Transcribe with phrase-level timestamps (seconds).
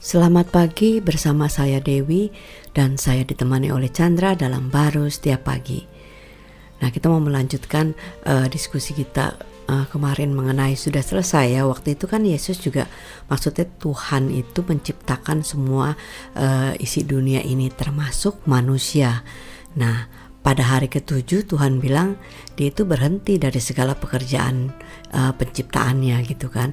[0.00, 2.32] Selamat pagi bersama saya Dewi
[2.72, 5.84] dan saya ditemani oleh Chandra dalam baru setiap pagi.
[6.80, 7.92] Nah, kita mau melanjutkan
[8.24, 9.36] uh, diskusi kita
[9.68, 11.68] uh, kemarin mengenai sudah selesai ya.
[11.68, 12.88] Waktu itu kan Yesus juga
[13.28, 15.92] maksudnya Tuhan itu menciptakan semua
[16.32, 19.20] uh, isi dunia ini termasuk manusia.
[19.76, 20.08] Nah,
[20.40, 22.16] pada hari ketujuh Tuhan bilang
[22.56, 24.72] dia itu berhenti dari segala pekerjaan
[25.12, 26.72] uh, penciptaannya gitu kan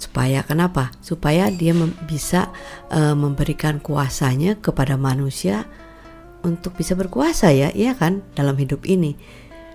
[0.00, 0.90] supaya kenapa?
[1.00, 2.50] Supaya dia mem bisa
[2.90, 5.66] uh, memberikan kuasanya kepada manusia
[6.42, 8.22] untuk bisa berkuasa ya iya kan?
[8.34, 9.14] Dalam hidup ini.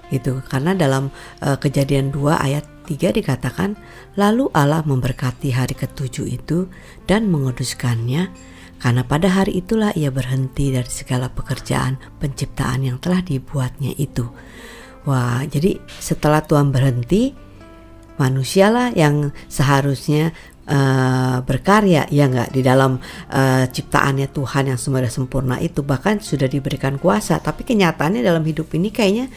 [0.07, 1.11] Itu karena dalam
[1.43, 3.75] uh, kejadian 2 ayat 3 dikatakan
[4.15, 6.71] lalu Allah memberkati hari ketujuh itu
[7.03, 8.55] dan menguduskannya.
[8.77, 14.29] Karena pada hari itulah ia berhenti dari segala pekerjaan penciptaan yang telah dibuatnya itu.
[15.09, 17.33] Wah, jadi setelah Tuhan berhenti,
[18.17, 20.33] manusialah yang seharusnya
[20.67, 22.51] uh, berkarya ya nggak?
[22.51, 22.99] Di dalam
[23.31, 27.39] uh, ciptaannya Tuhan yang semuanya sempurna itu bahkan sudah diberikan kuasa.
[27.39, 29.31] Tapi kenyataannya dalam hidup ini kayaknya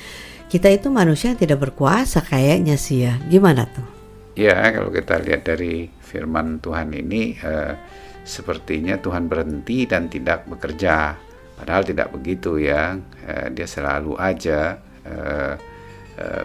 [0.51, 3.17] kita itu manusia yang tidak berkuasa kayaknya sih ya.
[3.31, 3.87] Gimana tuh?
[4.35, 7.75] Ya kalau kita lihat dari firman Tuhan ini uh,
[8.27, 11.15] sepertinya Tuhan berhenti dan tidak bekerja.
[11.61, 12.99] Padahal tidak begitu ya.
[13.29, 15.55] Uh, dia selalu aja uh,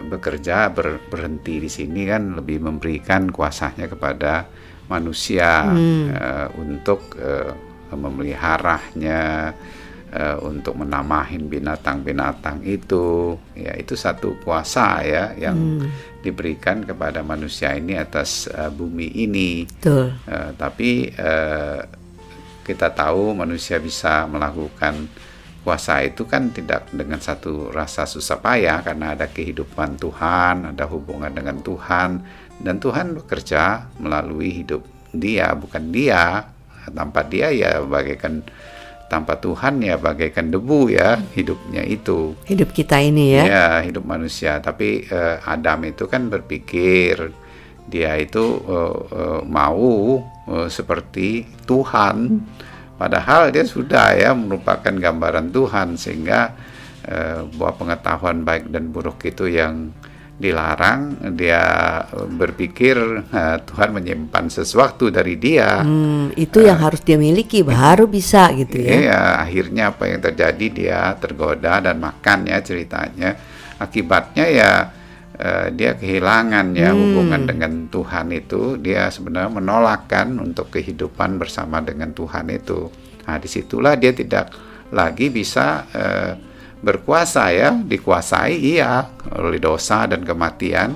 [0.08, 4.48] bekerja ber, berhenti di sini kan lebih memberikan kuasanya kepada
[4.88, 6.06] manusia hmm.
[6.14, 7.52] uh, untuk uh,
[7.94, 9.52] memeliharanya
[10.14, 16.22] uh, untuk menamahin binatang-binatang itu ya itu satu kuasa ya yang hmm.
[16.22, 19.66] diberikan kepada manusia ini atas uh, bumi ini
[20.26, 21.82] Uh, tapi uh,
[22.66, 25.06] kita tahu manusia bisa melakukan
[25.66, 31.34] puasa itu kan tidak dengan satu rasa susah payah karena ada kehidupan Tuhan, ada hubungan
[31.34, 32.22] dengan Tuhan
[32.62, 36.54] dan Tuhan bekerja melalui hidup dia, bukan dia.
[36.86, 38.46] Tanpa dia ya bagaikan
[39.10, 42.38] tanpa Tuhan ya bagaikan debu ya hidupnya itu.
[42.46, 43.42] Hidup kita ini ya.
[43.42, 44.62] Ya, hidup manusia.
[44.62, 47.34] Tapi uh, Adam itu kan berpikir
[47.90, 52.38] dia itu uh, uh, mau uh, seperti Tuhan.
[52.96, 56.56] Padahal dia sudah ya merupakan gambaran Tuhan sehingga
[57.04, 59.92] eh, bahwa pengetahuan baik dan buruk itu yang
[60.36, 61.32] dilarang.
[61.36, 61.60] Dia
[62.12, 62.96] berpikir
[63.28, 65.84] eh, Tuhan menyimpan sesuatu dari dia.
[65.84, 68.90] Hmm, itu yang eh, harus dia miliki baru bisa gitu ya.
[68.96, 73.36] iya akhirnya apa yang terjadi dia tergoda dan makan ya ceritanya.
[73.76, 74.70] Akibatnya ya
[75.38, 76.98] uh, dia kehilangan ya hmm.
[76.98, 78.80] hubungan dengan Tuhan itu.
[78.80, 82.88] Dia sebenarnya menolakkan untuk kehidupan bersama dengan Tuhan itu.
[83.26, 84.52] Nah di situlah dia tidak
[84.92, 86.32] lagi bisa uh,
[86.80, 90.94] berkuasa ya dikuasai iya oleh dosa dan kematian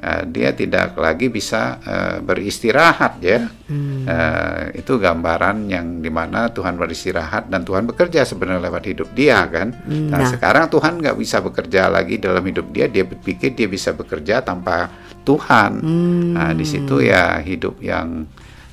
[0.00, 3.46] uh, dia tidak lagi bisa uh, beristirahat ya.
[3.70, 4.04] Hmm.
[4.08, 9.44] Uh, itu gambaran yang di mana Tuhan beristirahat dan Tuhan bekerja sebenarnya lewat hidup dia
[9.46, 9.76] kan.
[9.86, 10.10] Hmm.
[10.10, 12.88] Nah, nah sekarang Tuhan nggak bisa bekerja lagi dalam hidup dia.
[12.88, 14.90] Dia berpikir dia bisa bekerja tanpa
[15.22, 15.72] Tuhan.
[15.84, 16.34] Hmm.
[16.34, 18.24] Nah di situ ya hidup yang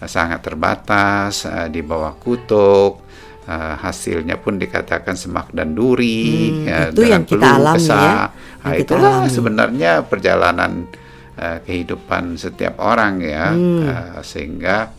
[0.04, 3.06] sangat terbatas uh, di bawah kutuk.
[3.48, 8.28] Uh, hasilnya pun dikatakan semak dan duri hmm, ya, itu yang kita alami ya
[8.60, 9.32] nah, itulah alami.
[9.32, 10.84] sebenarnya perjalanan
[11.38, 13.82] uh, kehidupan setiap orang ya hmm.
[13.86, 14.92] uh, sehingga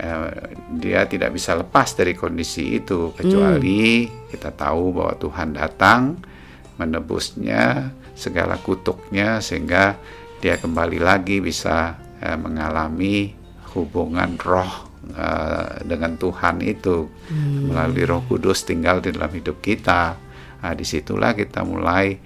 [0.00, 0.28] uh,
[0.74, 4.32] dia tidak bisa lepas dari kondisi itu kecuali hmm.
[4.32, 6.18] kita tahu bahwa Tuhan datang
[6.80, 9.94] menebusnya segala kutuknya sehingga
[10.42, 13.32] dia kembali lagi bisa uh, mengalami
[13.74, 17.70] hubungan roh uh, dengan Tuhan itu hmm.
[17.70, 20.16] melalui Roh Kudus tinggal di dalam hidup kita.
[20.64, 22.16] Nah, di situlah kita mulai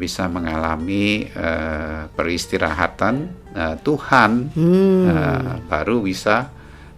[0.00, 5.02] bisa mengalami uh, peristirahatan uh, Tuhan hmm.
[5.04, 6.48] uh, baru bisa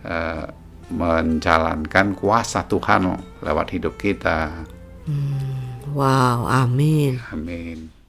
[0.07, 0.47] uh,
[0.93, 4.63] menjalankan kuasa Tuhan lewat hidup kita.
[5.03, 5.91] Hmm.
[5.93, 7.21] Wow, amin.
[7.35, 8.02] Amin.